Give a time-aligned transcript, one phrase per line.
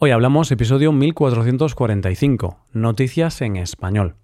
[0.00, 4.14] Hoy hablamos episodio 1445, Noticias en Español.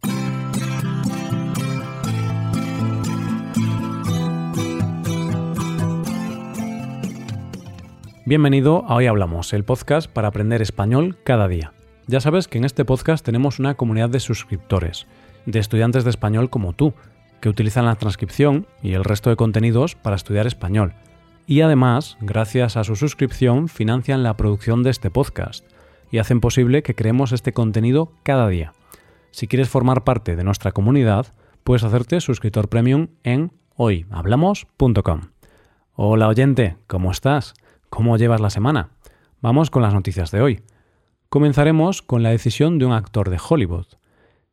[8.25, 11.73] Bienvenido a Hoy Hablamos, el podcast para aprender español cada día.
[12.07, 15.09] Ya sabes que en este podcast tenemos una comunidad de suscriptores,
[15.45, 16.95] de estudiantes de español como tú,
[17.41, 20.95] que utilizan la transcripción y el resto de contenidos para estudiar español
[21.47, 25.65] y además, gracias a su suscripción, financian la producción de este podcast
[26.11, 28.73] y hacen posible que creemos este contenido cada día.
[29.31, 35.21] Si quieres formar parte de nuestra comunidad, puedes hacerte suscriptor premium en hoyhablamos.com.
[35.95, 37.55] Hola oyente, ¿cómo estás?
[37.91, 38.91] ¿Cómo llevas la semana?
[39.41, 40.63] Vamos con las noticias de hoy.
[41.29, 43.87] Comenzaremos con la decisión de un actor de Hollywood.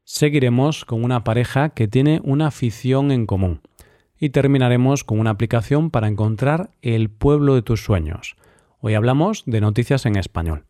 [0.04, 3.62] Seguiremos con una pareja que tiene una afición en común
[4.22, 8.38] y terminaremos con una aplicación para encontrar el pueblo de tus sueños.
[8.80, 10.66] Hoy hablamos de noticias en español.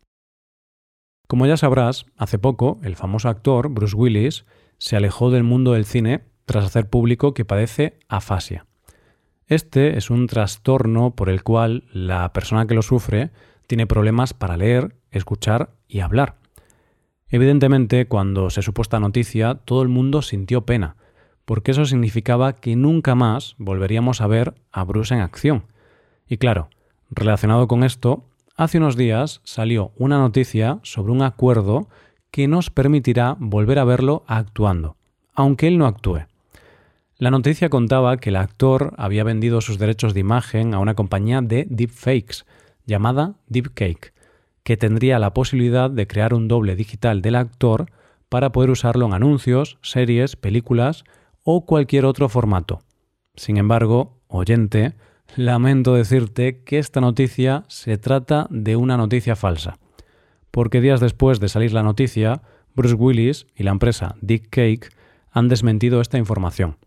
[1.28, 4.46] Como ya sabrás, hace poco el famoso actor Bruce Willis
[4.78, 8.68] se alejó del mundo del cine tras hacer público que padece afasia.
[9.48, 13.32] Este es un trastorno por el cual la persona que lo sufre
[13.68, 16.38] tiene problemas para leer, escuchar y hablar.
[17.28, 20.96] Evidentemente, cuando se supo esta noticia, todo el mundo sintió pena,
[21.52, 25.64] porque eso significaba que nunca más volveríamos a ver a Bruce en acción.
[26.26, 26.70] Y claro,
[27.10, 28.24] relacionado con esto,
[28.56, 31.90] hace unos días salió una noticia sobre un acuerdo
[32.32, 34.96] que nos permitirá volver a verlo actuando,
[35.36, 36.22] aunque él no actúe.
[37.18, 41.42] La noticia contaba que el actor había vendido sus derechos de imagen a una compañía
[41.42, 42.46] de deepfakes
[42.86, 44.14] llamada Deepcake,
[44.64, 47.88] que tendría la posibilidad de crear un doble digital del actor
[48.30, 51.04] para poder usarlo en anuncios, series, películas
[51.44, 52.82] o cualquier otro formato.
[53.36, 54.94] Sin embargo, oyente,
[55.36, 59.78] lamento decirte que esta noticia se trata de una noticia falsa,
[60.52, 62.42] porque días después de salir la noticia,
[62.76, 64.90] Bruce Willis y la empresa Dick Cake
[65.32, 66.78] han desmentido esta información.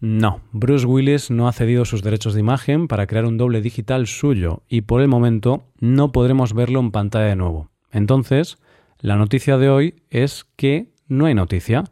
[0.00, 4.08] No, Bruce Willis no ha cedido sus derechos de imagen para crear un doble digital
[4.08, 7.70] suyo y por el momento no podremos verlo en pantalla de nuevo.
[7.92, 8.58] Entonces,
[8.98, 11.84] la noticia de hoy es que no hay noticia,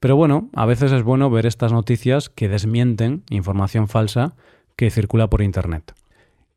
[0.00, 4.34] pero bueno, a veces es bueno ver estas noticias que desmienten información falsa
[4.76, 5.94] que circula por Internet.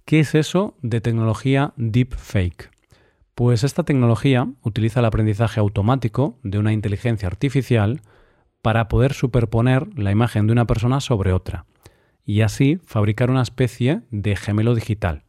[0.06, 2.72] ¿Qué es eso de tecnología deepfake?
[3.34, 8.02] Pues esta tecnología utiliza el aprendizaje automático de una inteligencia artificial
[8.62, 11.66] para poder superponer la imagen de una persona sobre otra
[12.25, 15.23] y así fabricar una especie de gemelo digital.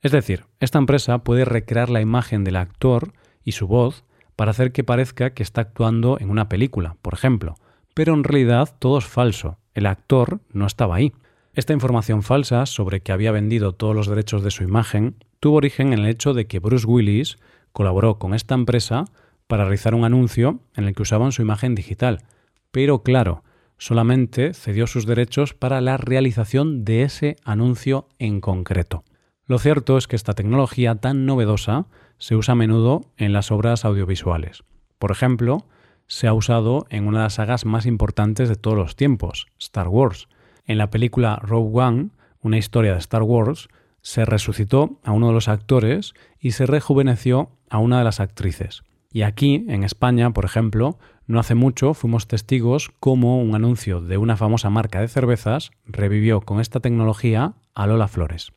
[0.00, 3.12] Es decir, esta empresa puede recrear la imagen del actor
[3.42, 4.04] y su voz
[4.36, 7.54] para hacer que parezca que está actuando en una película, por ejemplo,
[7.94, 11.12] pero en realidad todo es falso, el actor no estaba ahí.
[11.54, 15.92] Esta información falsa sobre que había vendido todos los derechos de su imagen tuvo origen
[15.92, 17.38] en el hecho de que Bruce Willis
[17.72, 19.04] colaboró con esta empresa
[19.46, 22.22] para realizar un anuncio en el que usaban su imagen digital,
[22.70, 23.44] pero claro,
[23.78, 29.04] solamente cedió sus derechos para la realización de ese anuncio en concreto.
[29.46, 33.84] Lo cierto es que esta tecnología tan novedosa se usa a menudo en las obras
[33.84, 34.64] audiovisuales.
[34.98, 35.66] Por ejemplo,
[36.06, 39.88] se ha usado en una de las sagas más importantes de todos los tiempos, Star
[39.88, 40.28] Wars.
[40.64, 42.08] En la película Rogue One,
[42.40, 43.68] una historia de Star Wars,
[44.00, 48.82] se resucitó a uno de los actores y se rejuveneció a una de las actrices.
[49.12, 54.16] Y aquí, en España, por ejemplo, no hace mucho fuimos testigos cómo un anuncio de
[54.16, 58.52] una famosa marca de cervezas revivió con esta tecnología a Lola Flores.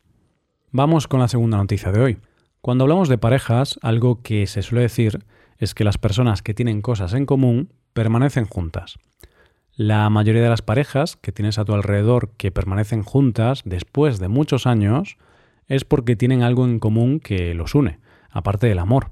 [0.70, 2.18] Vamos con la segunda noticia de hoy.
[2.60, 5.24] Cuando hablamos de parejas, algo que se suele decir
[5.56, 8.98] es que las personas que tienen cosas en común permanecen juntas.
[9.76, 14.28] La mayoría de las parejas que tienes a tu alrededor que permanecen juntas después de
[14.28, 15.16] muchos años
[15.68, 17.98] es porque tienen algo en común que los une,
[18.30, 19.08] aparte del amor.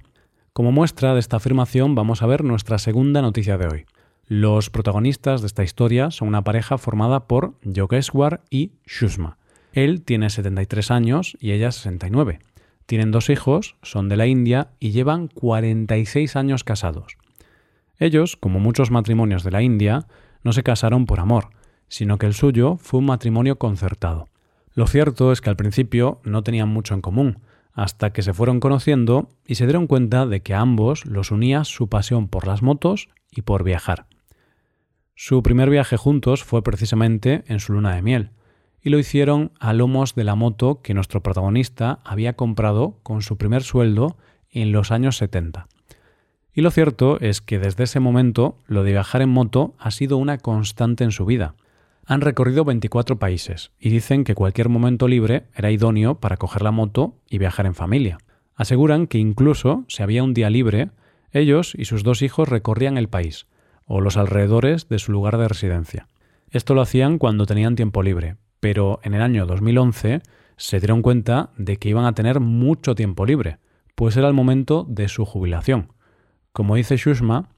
[0.52, 3.86] Como muestra de esta afirmación vamos a ver nuestra segunda noticia de hoy.
[4.26, 9.38] Los protagonistas de esta historia son una pareja formada por Yogeshwar y Shushma.
[9.76, 12.38] Él tiene 73 años y ella 69.
[12.86, 17.18] Tienen dos hijos, son de la India y llevan 46 años casados.
[17.98, 20.06] Ellos, como muchos matrimonios de la India,
[20.42, 21.50] no se casaron por amor,
[21.88, 24.30] sino que el suyo fue un matrimonio concertado.
[24.72, 27.40] Lo cierto es que al principio no tenían mucho en común,
[27.74, 31.64] hasta que se fueron conociendo y se dieron cuenta de que a ambos los unía
[31.64, 34.06] su pasión por las motos y por viajar.
[35.14, 38.30] Su primer viaje juntos fue precisamente en su luna de miel,
[38.86, 43.36] y lo hicieron a lomos de la moto que nuestro protagonista había comprado con su
[43.36, 44.16] primer sueldo
[44.52, 45.66] en los años 70.
[46.54, 50.18] Y lo cierto es que desde ese momento lo de viajar en moto ha sido
[50.18, 51.56] una constante en su vida.
[52.04, 56.70] Han recorrido 24 países y dicen que cualquier momento libre era idóneo para coger la
[56.70, 58.18] moto y viajar en familia.
[58.54, 60.90] Aseguran que incluso si había un día libre,
[61.32, 63.48] ellos y sus dos hijos recorrían el país,
[63.84, 66.06] o los alrededores de su lugar de residencia.
[66.52, 68.36] Esto lo hacían cuando tenían tiempo libre,
[68.66, 70.22] pero en el año 2011
[70.56, 73.58] se dieron cuenta de que iban a tener mucho tiempo libre,
[73.94, 75.92] pues era el momento de su jubilación.
[76.50, 77.50] Como dice Shushma,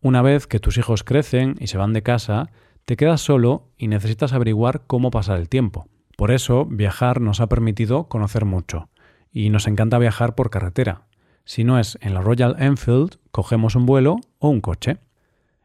[0.00, 2.48] una vez que tus hijos crecen y se van de casa,
[2.86, 5.86] te quedas solo y necesitas averiguar cómo pasar el tiempo.
[6.16, 8.88] Por eso, viajar nos ha permitido conocer mucho.
[9.30, 11.08] Y nos encanta viajar por carretera.
[11.44, 14.96] Si no es en la Royal Enfield, cogemos un vuelo o un coche.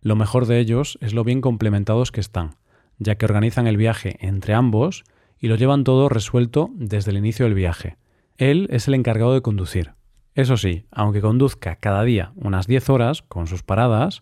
[0.01, 2.57] Lo mejor de ellos es lo bien complementados que están,
[3.03, 5.03] ya que organizan el viaje entre ambos
[5.39, 7.97] y lo llevan todo resuelto desde el inicio del viaje.
[8.37, 9.91] Él es el encargado de conducir.
[10.35, 14.21] Eso sí, aunque conduzca cada día unas 10 horas con sus paradas,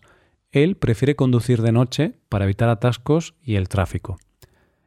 [0.50, 4.18] él prefiere conducir de noche para evitar atascos y el tráfico.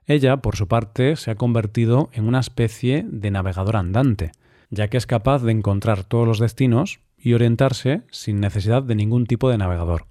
[0.05, 4.31] Ella, por su parte, se ha convertido en una especie de navegador andante,
[4.69, 9.25] ya que es capaz de encontrar todos los destinos y orientarse sin necesidad de ningún
[9.25, 10.05] tipo de navegador.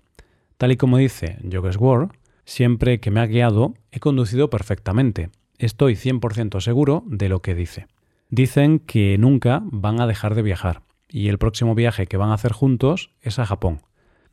[0.56, 2.08] Tal y como dice Yogeswar,
[2.44, 5.30] siempre que me ha guiado he conducido perfectamente.
[5.58, 7.86] Estoy 100% seguro de lo que dice.
[8.28, 12.34] Dicen que nunca van a dejar de viajar y el próximo viaje que van a
[12.34, 13.82] hacer juntos es a Japón.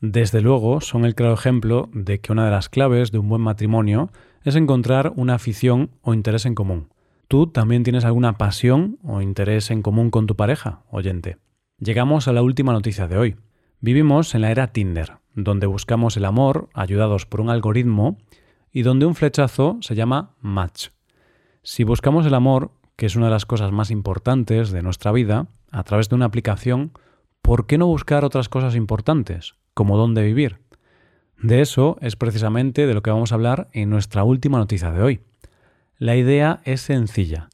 [0.00, 3.40] Desde luego son el claro ejemplo de que una de las claves de un buen
[3.40, 4.10] matrimonio
[4.42, 6.88] es encontrar una afición o interés en común.
[7.28, 11.38] ¿Tú también tienes alguna pasión o interés en común con tu pareja, oyente?
[11.78, 13.36] Llegamos a la última noticia de hoy.
[13.80, 18.18] Vivimos en la era Tinder, donde buscamos el amor ayudados por un algoritmo
[18.72, 20.88] y donde un flechazo se llama match.
[21.62, 25.46] Si buscamos el amor, que es una de las cosas más importantes de nuestra vida,
[25.70, 26.92] a través de una aplicación,
[27.40, 30.58] ¿por qué no buscar otras cosas importantes, como dónde vivir?
[31.38, 35.02] De eso es precisamente de lo que vamos a hablar en nuestra última noticia de
[35.02, 35.20] hoy.
[35.98, 37.48] La idea es sencilla.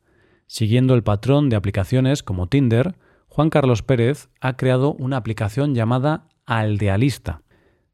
[0.46, 2.96] Siguiendo el patrón de aplicaciones como Tinder,
[3.28, 7.42] Juan Carlos Pérez ha creado una aplicación llamada Aldealista.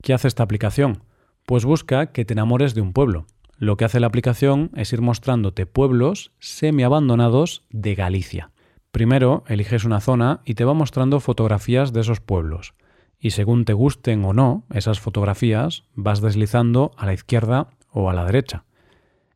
[0.05, 1.03] ¿Qué hace esta aplicación?
[1.47, 3.25] Pues busca que te enamores de un pueblo.
[3.57, 8.51] Lo que hace la aplicación es ir mostrándote pueblos semi-abandonados de Galicia.
[8.91, 12.75] Primero eliges una zona y te va mostrando fotografías de esos pueblos.
[13.19, 18.13] Y según te gusten o no esas fotografías, vas deslizando a la izquierda o a
[18.13, 18.65] la derecha.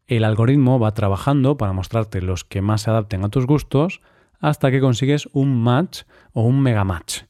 [0.06, 4.02] El algoritmo va trabajando para mostrarte los que más se adapten a tus gustos
[4.38, 6.02] hasta que consigues un match
[6.34, 7.22] o un mega match.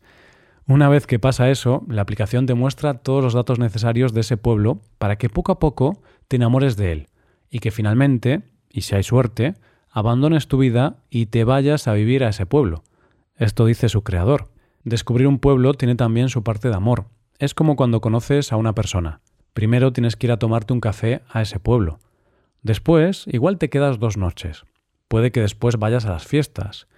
[0.69, 4.37] Una vez que pasa eso, la aplicación te muestra todos los datos necesarios de ese
[4.37, 7.07] pueblo para que poco a poco te enamores de él
[7.51, 9.55] y que finalmente, y si hay suerte,
[9.91, 12.85] abandones tu vida y te vayas a vivir a ese pueblo.
[13.37, 14.51] Esto dice su creador.
[14.85, 17.07] Descubrir un pueblo tiene también su parte de amor.
[17.39, 19.23] Es como cuando conoces a una persona.
[19.55, 21.99] Primero tienes que ir a tomarte un café a ese pueblo.
[22.63, 24.67] Después, igual te quedas dos noches.
[25.09, 26.89] Puede que después vayas a las fiestas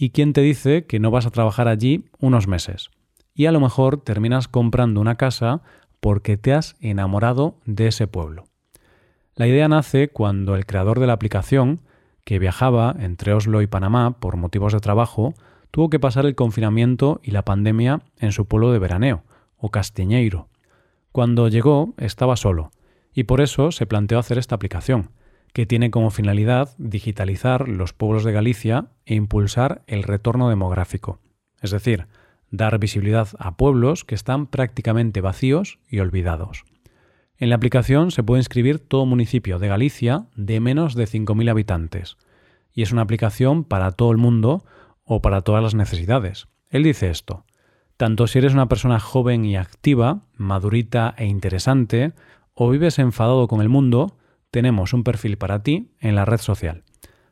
[0.00, 2.88] ¿Y quién te dice que no vas a trabajar allí unos meses?
[3.38, 5.62] Y a lo mejor terminas comprando una casa
[6.00, 8.46] porque te has enamorado de ese pueblo.
[9.36, 11.80] La idea nace cuando el creador de la aplicación,
[12.24, 15.34] que viajaba entre Oslo y Panamá por motivos de trabajo,
[15.70, 19.22] tuvo que pasar el confinamiento y la pandemia en su pueblo de veraneo,
[19.56, 20.48] o Castiñeiro.
[21.12, 22.72] Cuando llegó estaba solo,
[23.14, 25.10] y por eso se planteó hacer esta aplicación,
[25.52, 31.20] que tiene como finalidad digitalizar los pueblos de Galicia e impulsar el retorno demográfico,
[31.62, 32.08] es decir,
[32.50, 36.64] dar visibilidad a pueblos que están prácticamente vacíos y olvidados.
[37.36, 42.16] En la aplicación se puede inscribir todo municipio de Galicia de menos de 5.000 habitantes,
[42.72, 44.64] y es una aplicación para todo el mundo
[45.04, 46.48] o para todas las necesidades.
[46.70, 47.44] Él dice esto,
[47.96, 52.12] tanto si eres una persona joven y activa, madurita e interesante,
[52.54, 54.16] o vives enfadado con el mundo,
[54.50, 56.84] tenemos un perfil para ti en la red social.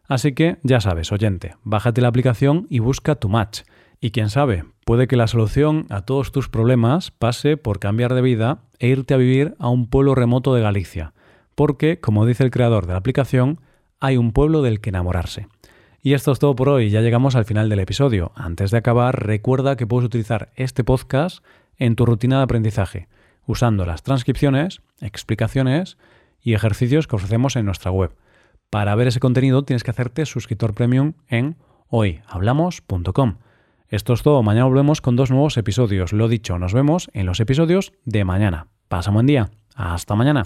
[0.09, 3.63] Así que ya sabes, oyente, bájate la aplicación y busca tu match.
[4.01, 8.23] Y quién sabe, puede que la solución a todos tus problemas pase por cambiar de
[8.23, 11.13] vida e irte a vivir a un pueblo remoto de Galicia,
[11.55, 13.61] porque, como dice el creador de la aplicación,
[14.01, 15.49] hay un pueblo del que enamorarse.
[16.03, 18.31] Y esto es todo por hoy, ya llegamos al final del episodio.
[18.37, 21.43] Antes de acabar, recuerda que puedes utilizar este podcast
[21.79, 23.09] en tu rutina de aprendizaje,
[23.47, 25.97] usando las transcripciones, explicaciones
[26.41, 28.15] y ejercicios que ofrecemos en nuestra web.
[28.71, 31.57] Para ver ese contenido tienes que hacerte suscriptor premium en
[31.89, 33.39] hoyhablamos.com.
[33.89, 36.13] Esto es todo, mañana volvemos con dos nuevos episodios.
[36.13, 38.69] Lo dicho, nos vemos en los episodios de mañana.
[38.89, 39.51] Pasa un buen día.
[39.75, 40.43] Hasta mañana.